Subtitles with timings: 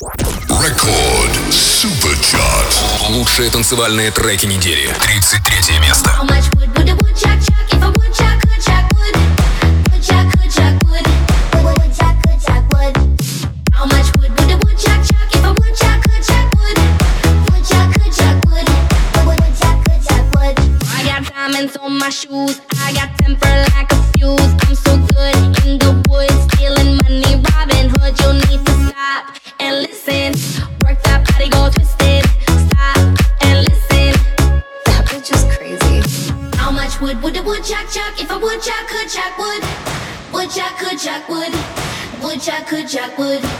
[0.00, 2.84] Рекорд Суперчарт.
[3.08, 4.94] Лучшие танцевальные треки недели.
[5.00, 6.10] 33 место.
[6.10, 9.37] How much would, would, would, chuck, chuck, if I would, chuck, would, chuck, would.
[42.68, 43.57] could, Jack would.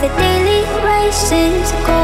[0.00, 1.72] the daily races.
[1.86, 1.99] Go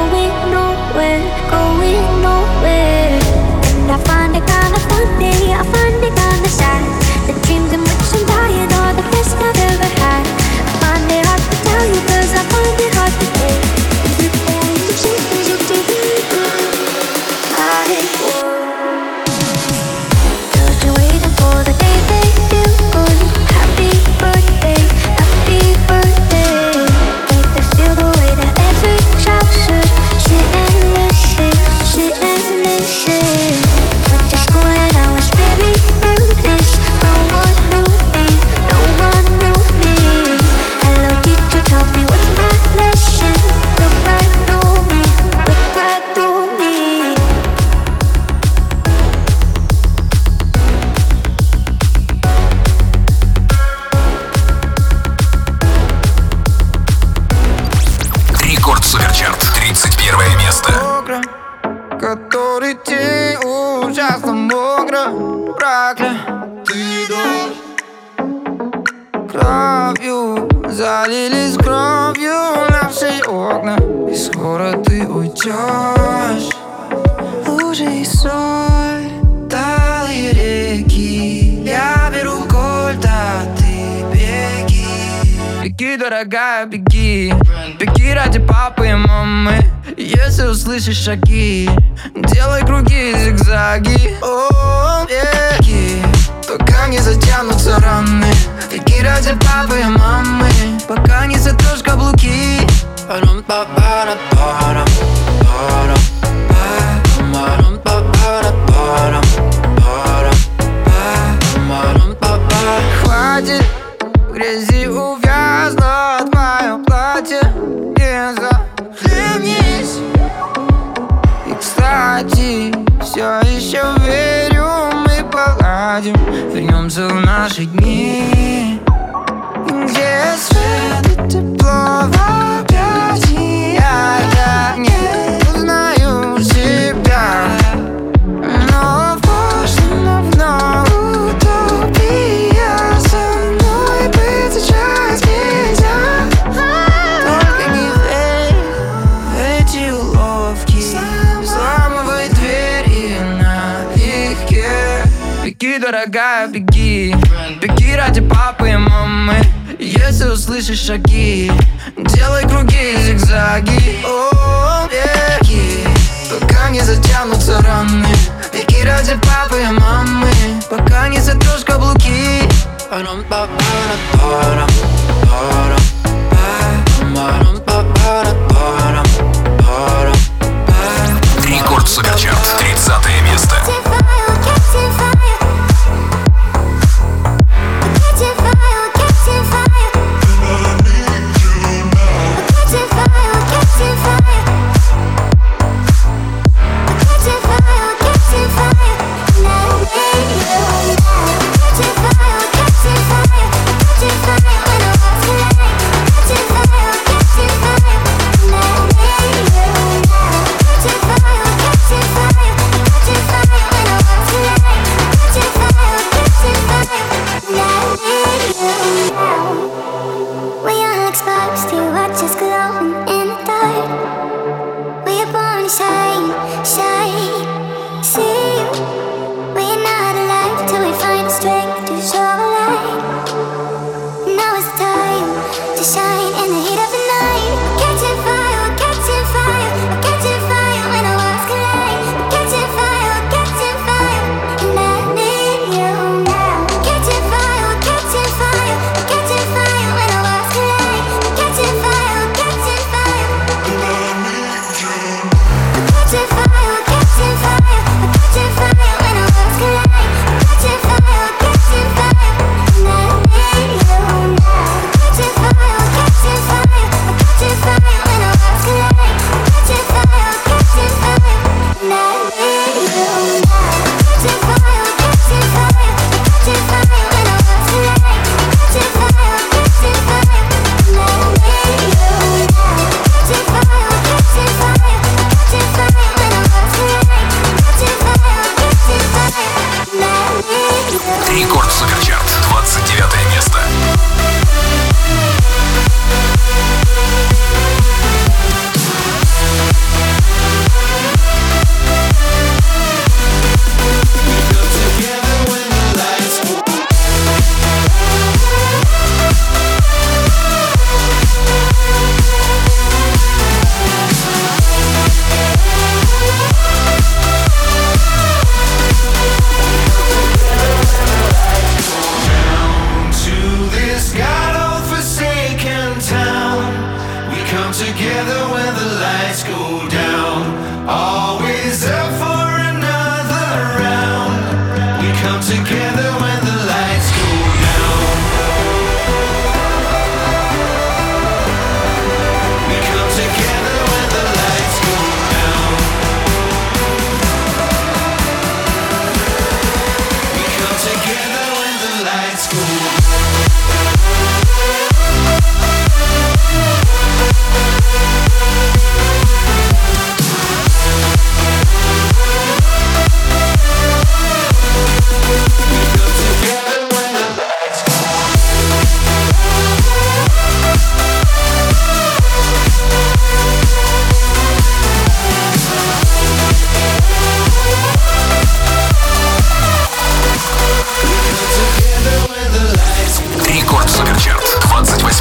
[90.89, 91.67] existe aqui.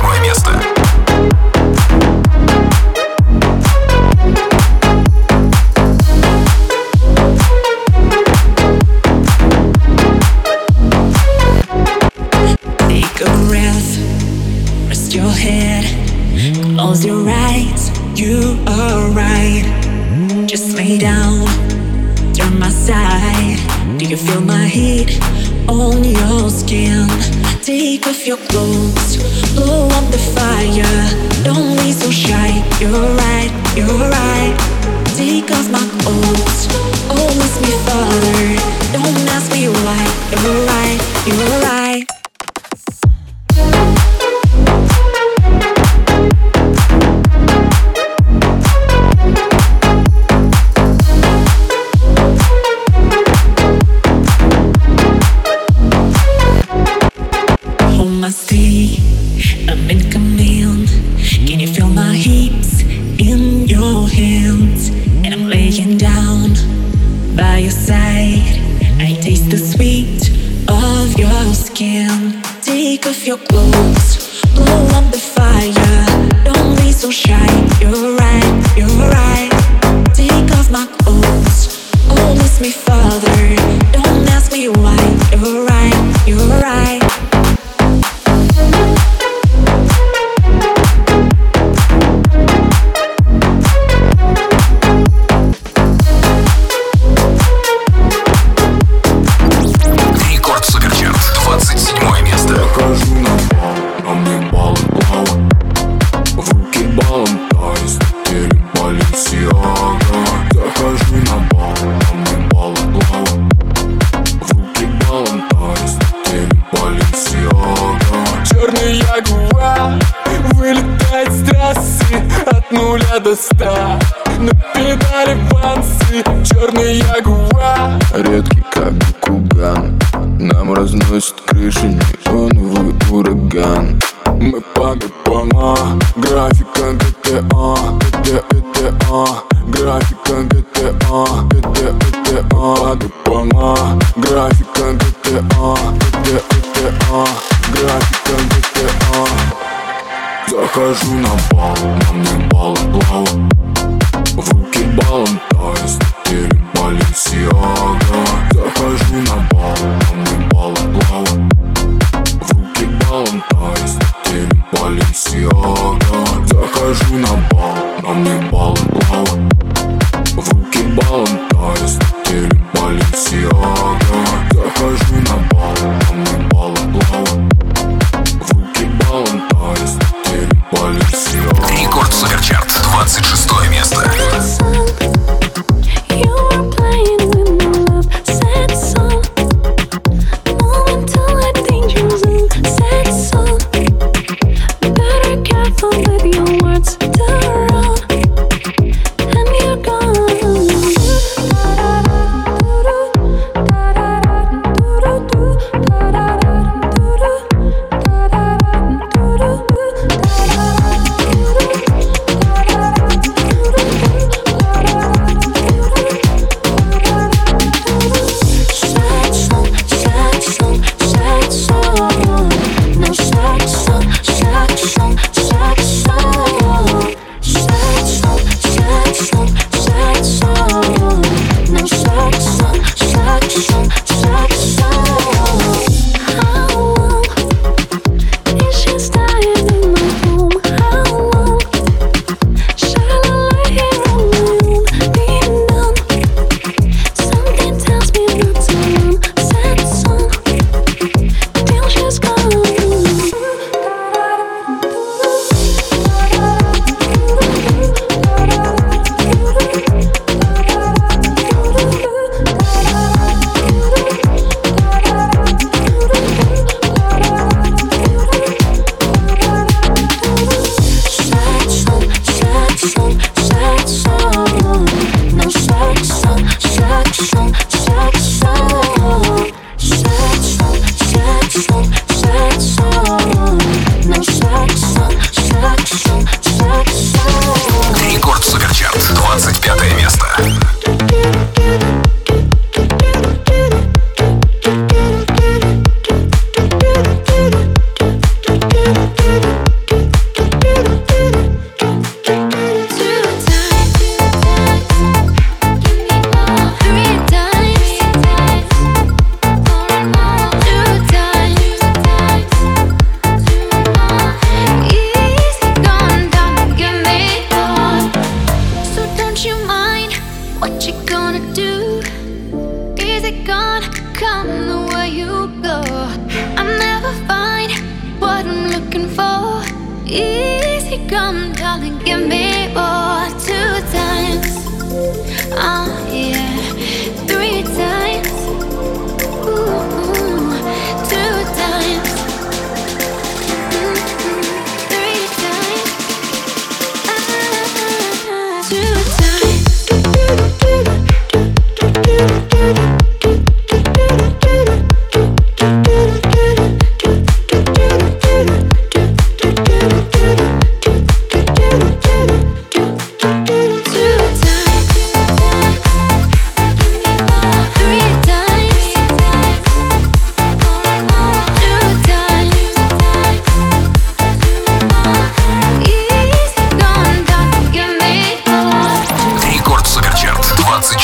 [0.06, 0.75] восьмое место.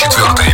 [0.10, 0.51] 24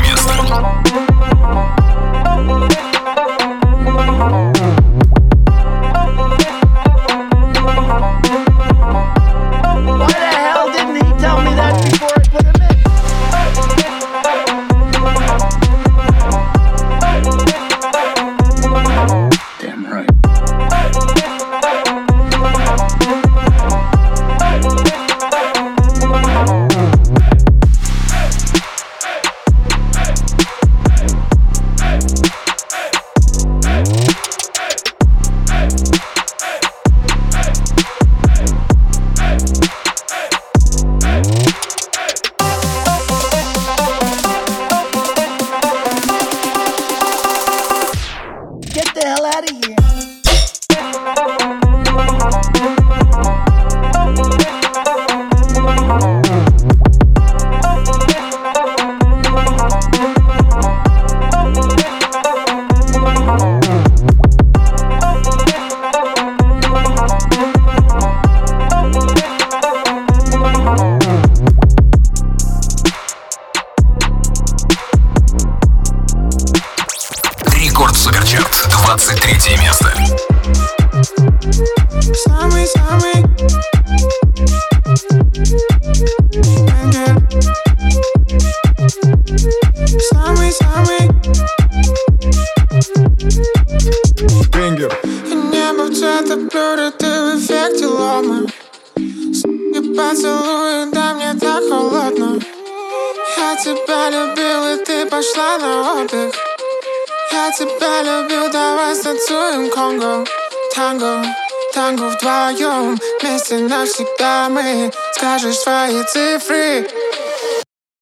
[110.08, 110.26] Конго
[110.74, 111.26] Танго,
[111.74, 116.88] танго вдвоем Вместе навсегда мы Скажешь свои цифры.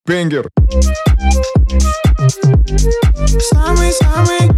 [0.05, 0.49] Бенгер
[3.39, 4.51] Самый-самый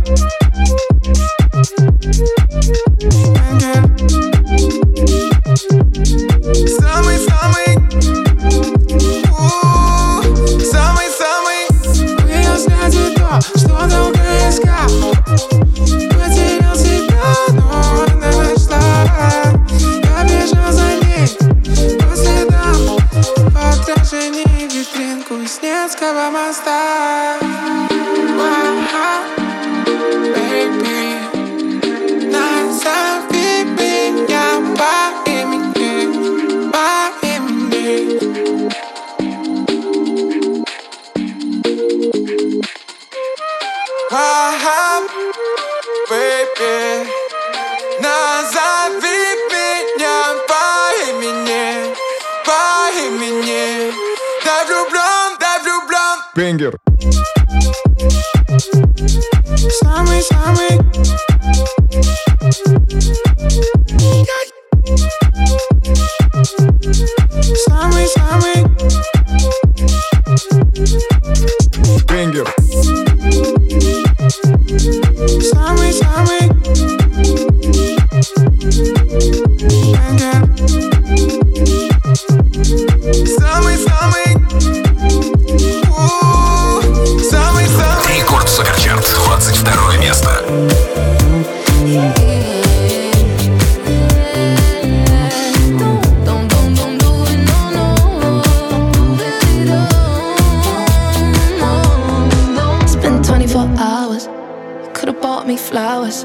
[105.47, 106.23] me flowers.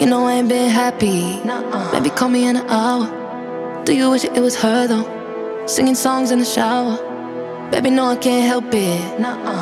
[0.00, 1.40] You know I ain't been happy.
[1.92, 3.84] Maybe call me in an hour.
[3.84, 5.66] Do you wish it was her though?
[5.66, 6.96] Singing songs in the shower.
[7.72, 9.00] Baby, no, I can't help it.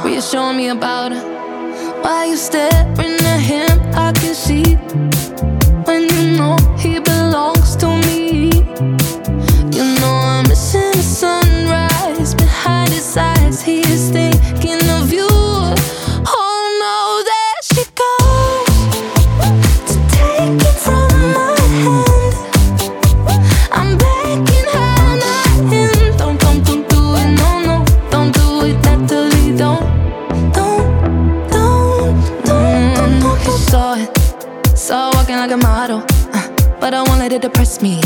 [0.04, 1.24] Reassuring me about her.
[2.02, 3.80] Why you staring at him?
[3.94, 4.74] I can see
[5.86, 8.50] when you know he belongs to me.
[9.76, 13.62] You know I'm missing the sunrise behind his eyes.
[13.62, 15.31] He is thinking of you.
[36.82, 38.02] But I won't let it depress me.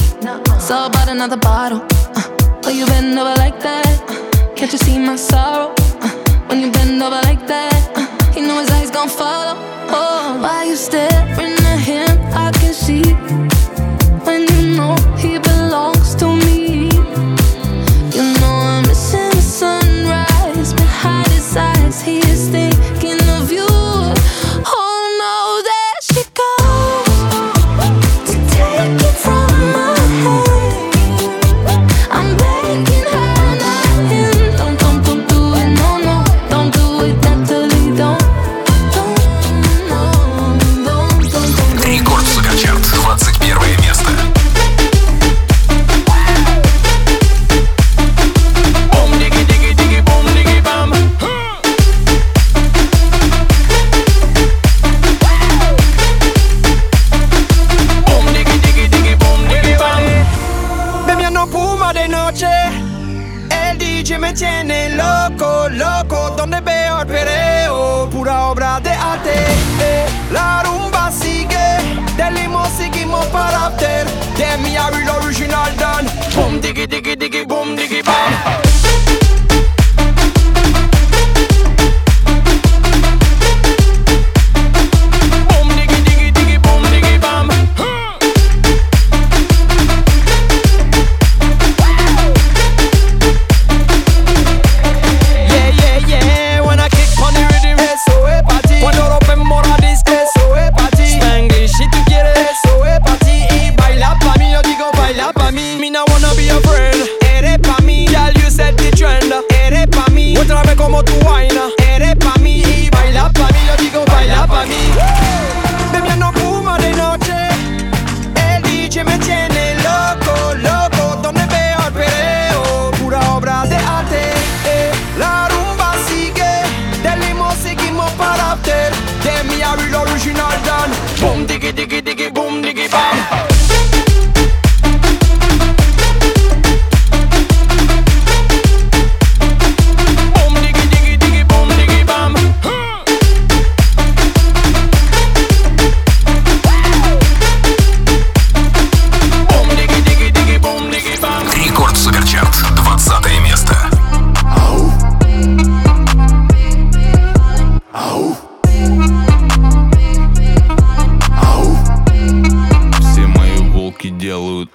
[0.60, 1.80] So I bought another bottle.
[2.14, 3.88] Uh, oh, you bend over like that?
[4.06, 5.72] Uh, can't you see my sorrow?
[6.02, 6.10] Uh,
[6.48, 9.56] when you bend over like that, uh, you know his eyes gon' follow.
[9.88, 12.18] Oh, why you staring at him?
[12.34, 13.02] I can see
[14.26, 16.90] when you know he belongs to me.
[18.16, 22.02] You know I'm missing the sunrise behind his eyes.
[22.02, 22.75] He is thinking
[76.86, 77.15] digi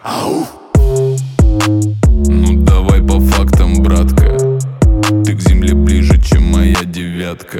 [0.04, 0.48] Ау!
[2.28, 4.36] Ну давай по фактам, братка
[5.24, 7.60] Ты к земле ближе, чем моя девятка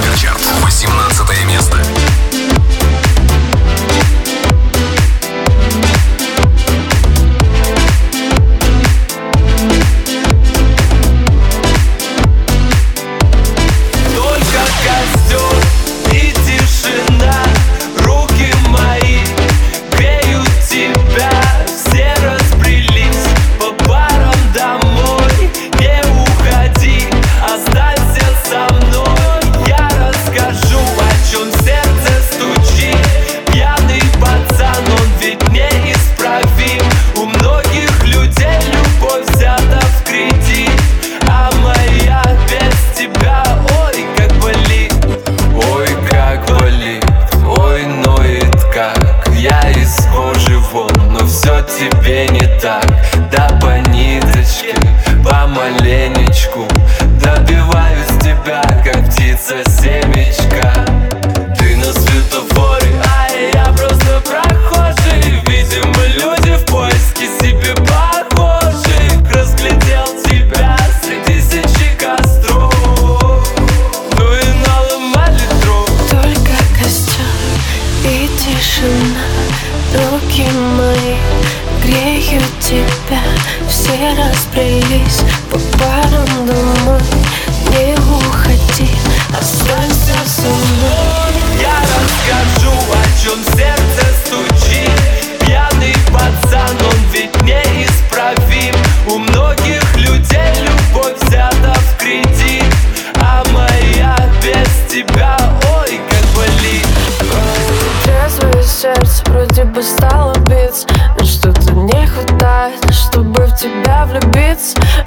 [0.00, 0.59] Суперчарт.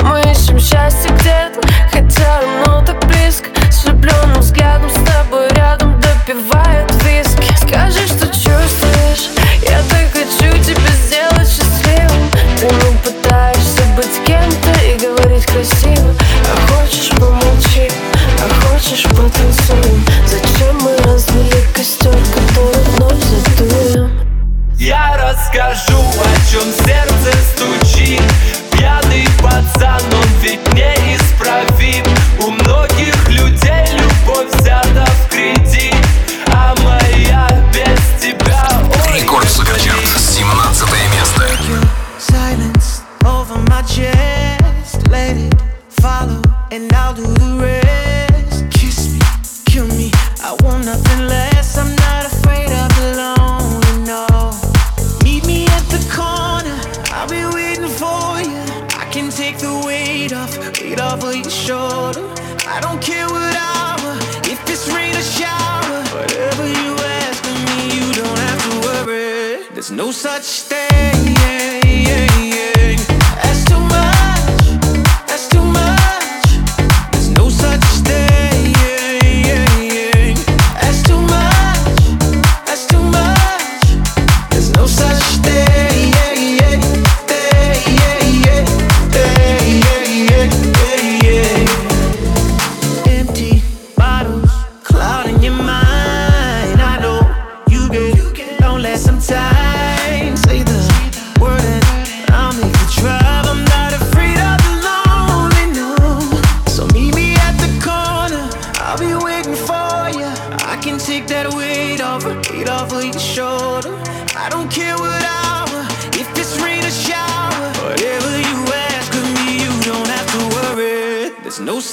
[0.02, 1.12] Мы ищем счастье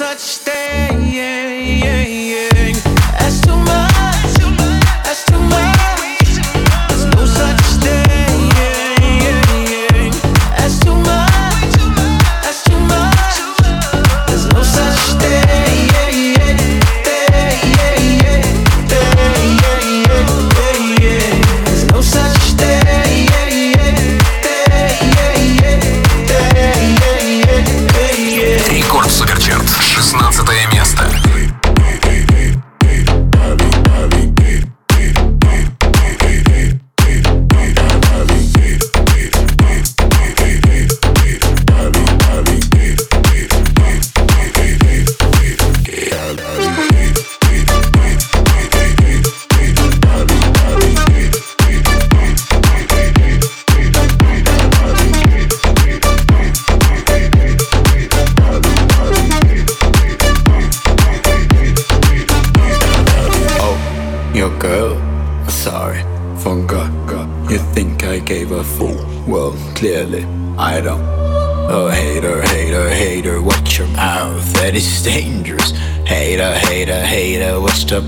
[0.01, 0.39] such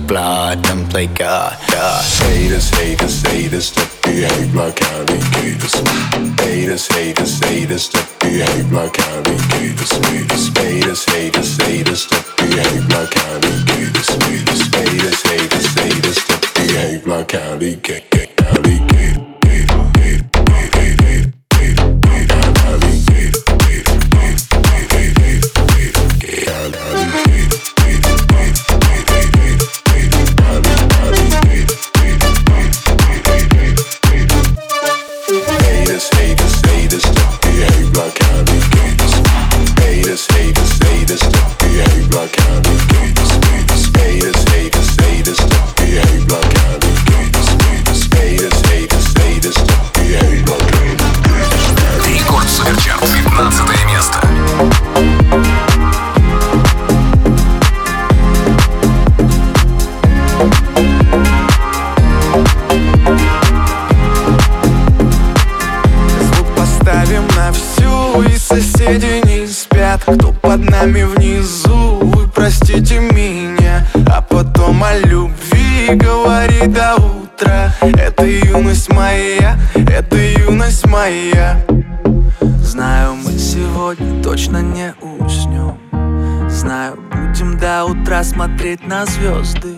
[0.06, 0.86] bladen
[1.18, 1.56] God.
[2.18, 5.72] Haters, haters, haters, to behave like heiblakäävi, kiitos.
[6.40, 8.98] Haters, haters, haters, to behave like
[9.50, 10.52] kiitos, kiitos.
[10.56, 14.60] Haters, haters, haters, tökkii heiblakäävi, kiitos, kiitos.
[14.72, 18.21] Haters, haters, haters, tökkii heiblakäävi, kiitos.
[88.92, 89.74] На звезды.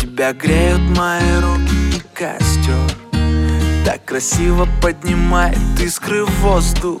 [0.00, 2.88] Тебя греют мои руки и костер.
[3.84, 7.00] Так красиво поднимает искры в воздух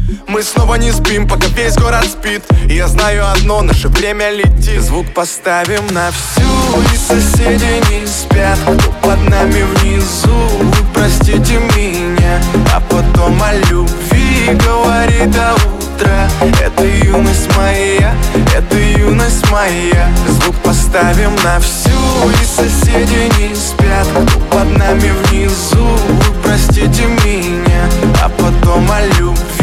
[0.27, 2.41] мы снова не спим, пока весь город спит.
[2.67, 4.81] И я знаю одно, наше время летит.
[4.81, 8.57] Звук поставим на всю, и соседи не спят.
[8.63, 12.41] Кто под нами внизу, вы простите меня.
[12.73, 16.27] А потом о любви говори до утра
[16.63, 18.13] Это юность моя,
[18.55, 20.09] это юность моя.
[20.27, 21.89] Звук поставим на всю,
[22.29, 24.07] и соседи не спят.
[24.07, 27.89] Кто под нами внизу, вы простите меня.
[28.23, 29.60] А потом о любви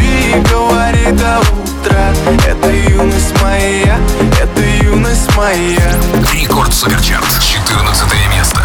[0.50, 2.12] говори до утра.
[2.46, 3.98] Это юность моя,
[4.40, 5.92] это юность моя.
[6.32, 8.04] Рекорд Суперчарт, 14
[8.36, 8.60] место.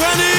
[0.00, 0.29] Twenty.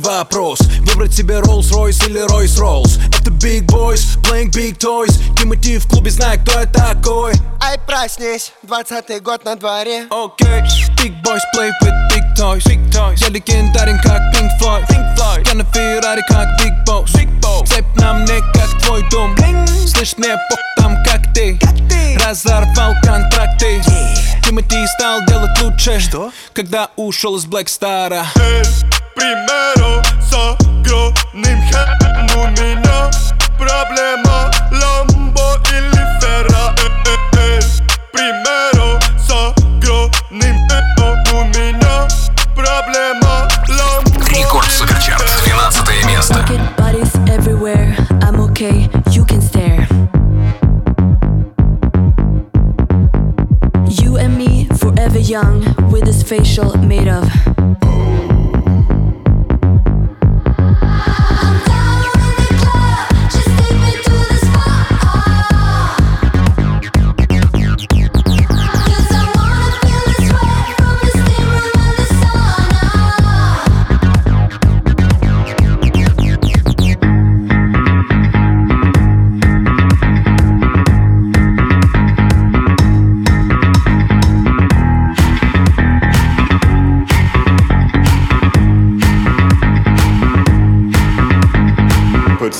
[0.00, 6.10] вопрос Выбрать себе Rolls-Royce или Royce-Rolls Это big boys, playing big toys Тимати в клубе,
[6.10, 10.62] знает, кто я такой Ай, проснись, двадцатый год на дворе Окей,
[10.96, 15.46] big boys play with big toys Big toys Я легендарен, как Pink Floyd Pink Floyd
[15.46, 19.34] Я на Феррари, как Big Boss Big Boss Цепь на мне, как твой дом
[19.86, 21.58] Слышь, мне пох там, как ты
[22.24, 23.82] Разорвал контракты
[24.51, 26.29] Тимати стал делать лучше Что?
[26.51, 28.25] Когда ушел из Black Star
[29.15, 33.09] Primero с огромным хэм У меня
[33.57, 36.75] проблема Ламбо или Ферра
[38.11, 38.60] Примеру
[55.31, 57.40] young, with his facial made of.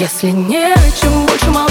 [0.00, 1.69] Если не о чем больше молчать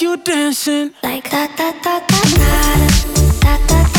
[0.00, 2.86] you dancing like da da da da da
[3.40, 3.89] da da.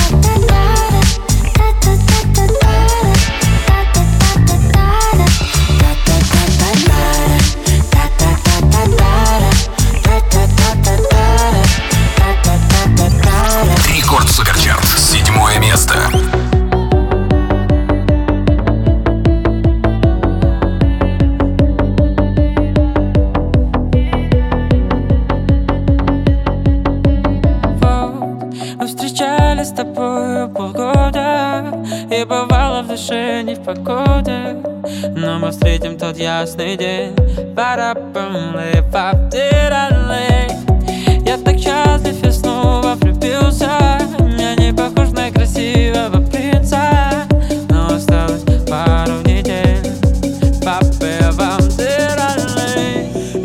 [33.66, 37.16] в Но мы встретим тот ясный день.
[37.56, 37.96] Пара
[41.26, 43.70] Я так счастлив и снова влюбился.
[44.38, 47.28] Я не похож на красивого принца
[47.70, 49.78] Но осталось пару недель.
[50.64, 51.62] Папе вам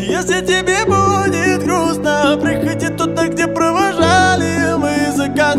[0.01, 5.57] Если тебе будет грустно Приходи туда, где провожали мы закат.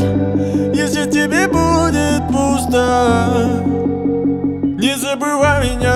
[0.74, 3.77] Если тебе будет пусто.
[5.28, 5.96] Burwarinha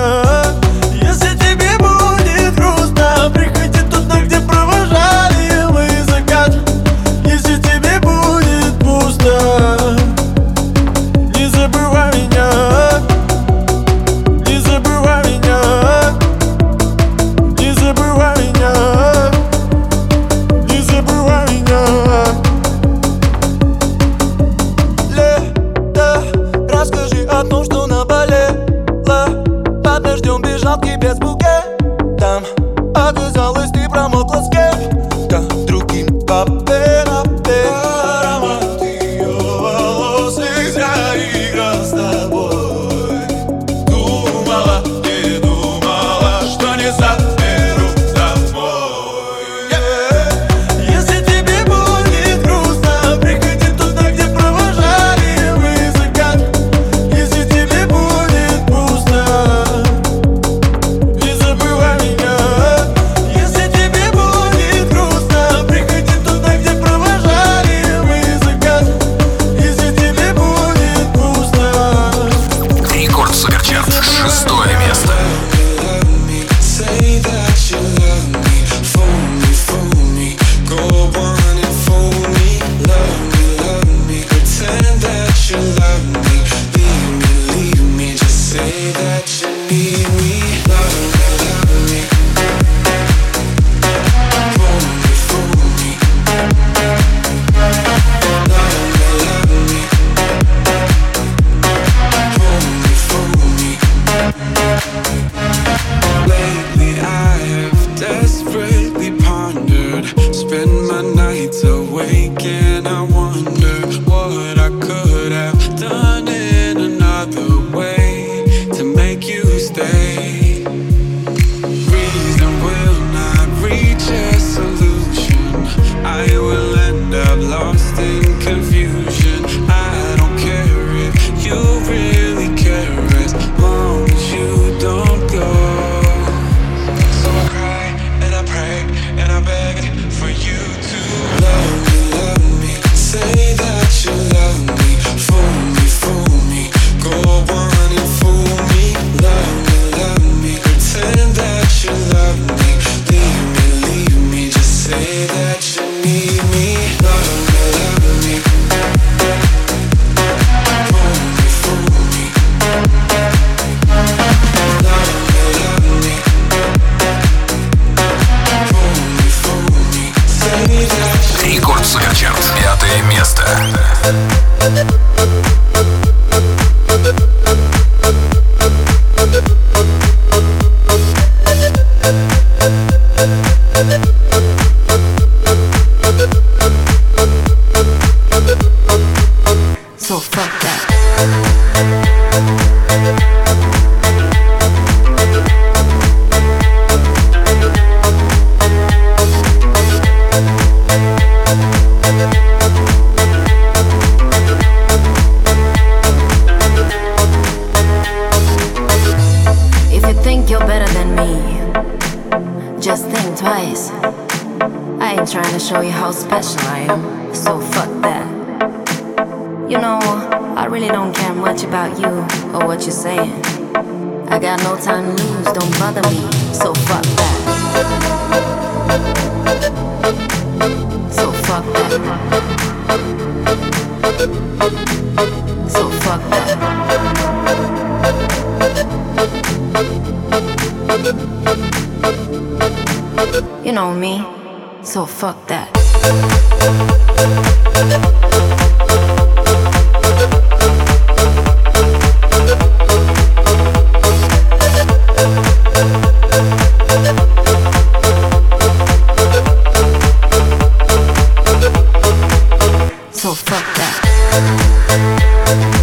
[263.22, 265.81] So fuck that.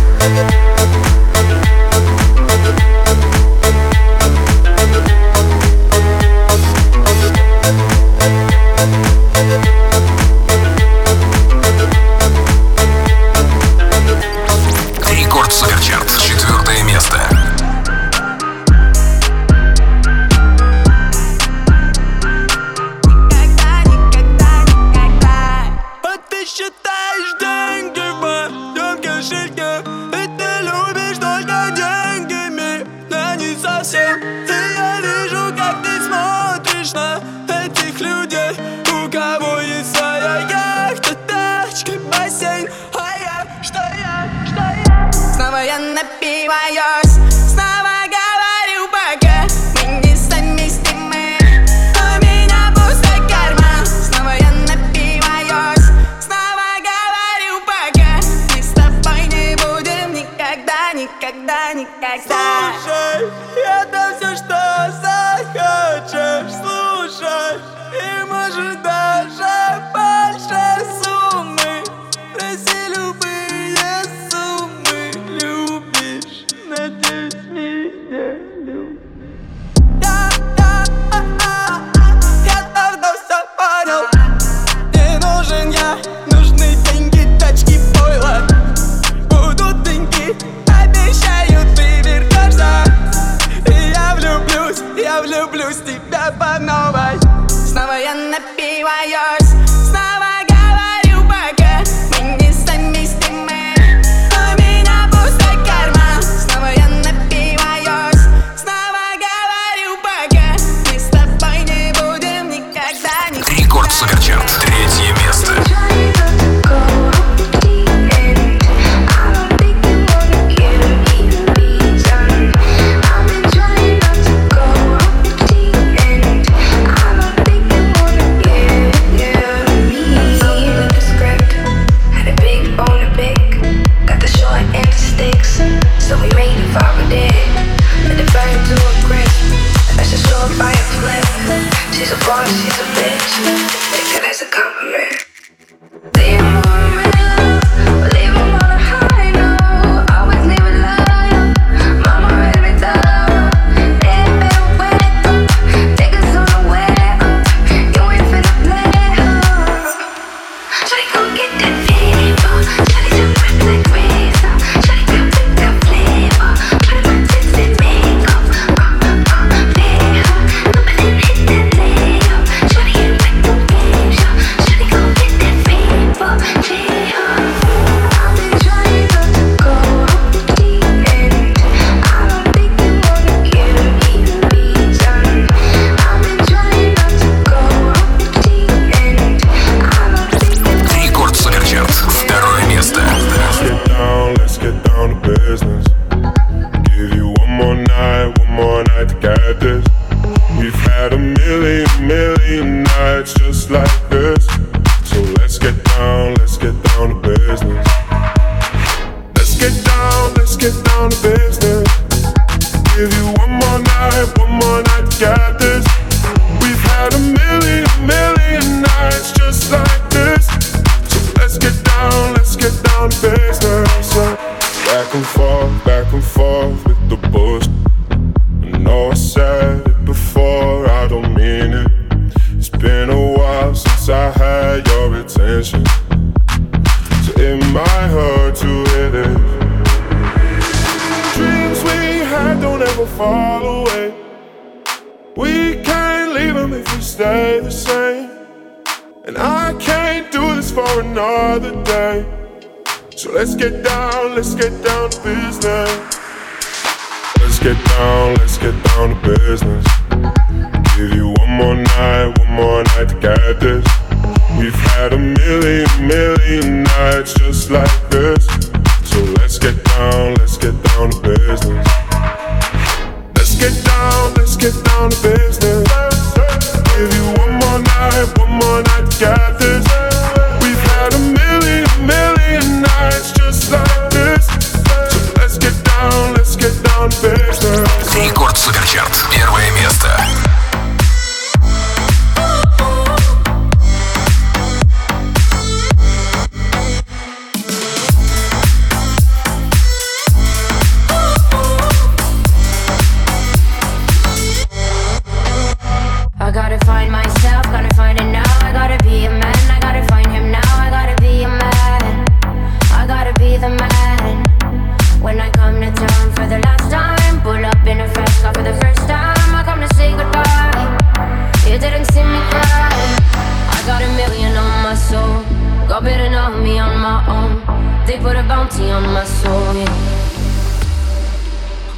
[328.91, 329.73] On my soul.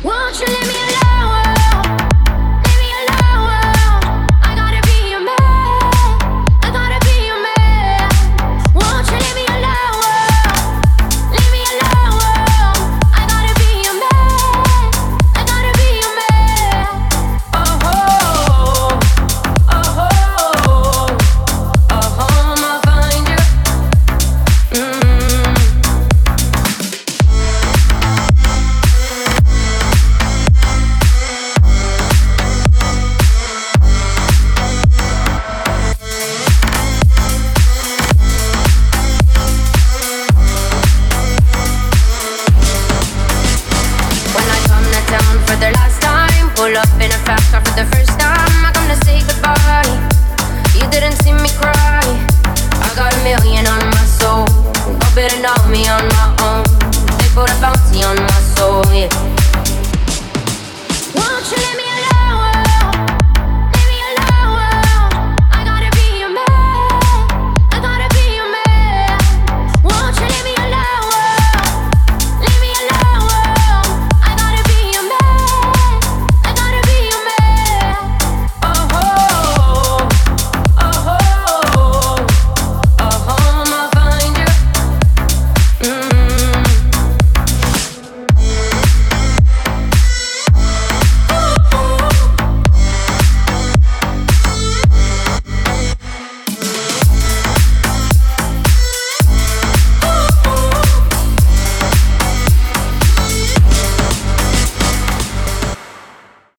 [0.03, 1.10] Won't you let me alone?